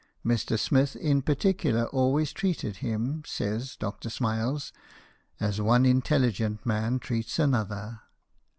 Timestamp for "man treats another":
6.65-8.01